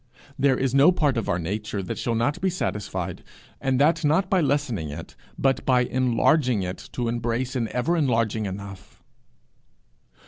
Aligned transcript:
There 0.39 0.57
is 0.57 0.73
no 0.73 0.91
part 0.91 1.15
of 1.15 1.29
our 1.29 1.37
nature 1.37 1.83
that 1.83 1.99
shall 1.99 2.15
not 2.15 2.41
be 2.41 2.49
satisfied 2.49 3.23
and 3.61 3.79
that 3.79 4.03
not 4.03 4.31
by 4.31 4.41
lessening 4.41 4.89
it, 4.89 5.15
but 5.37 5.63
by 5.63 5.81
enlarging 5.81 6.63
it 6.63 6.89
to 6.93 7.07
embrace 7.07 7.55
an 7.55 7.67
ever 7.67 7.95
enlarging 7.95 8.47
enough. 8.47 9.03